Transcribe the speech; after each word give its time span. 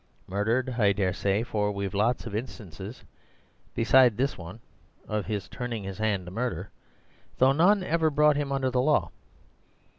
Murdered, 0.25 0.77
I 0.79 0.93
dare 0.93 1.13
say; 1.13 1.43
for 1.43 1.71
we've 1.71 1.93
lots 1.93 2.25
of 2.25 2.33
instances, 2.35 3.03
besides 3.75 4.15
this 4.17 4.35
one, 4.35 4.59
of 5.07 5.27
his 5.27 5.47
turning 5.47 5.83
his 5.83 5.99
hand 5.99 6.25
to 6.25 6.31
murder, 6.31 6.71
though 7.37 7.51
none 7.51 7.83
ever 7.83 8.09
brought 8.09 8.35
him 8.35 8.51
under 8.51 8.71
the 8.71 8.81
law. 8.81 9.11